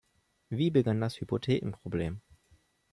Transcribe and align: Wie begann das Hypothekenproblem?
Wie 0.49 0.71
begann 0.71 0.99
das 0.99 1.21
Hypothekenproblem? 1.21 2.21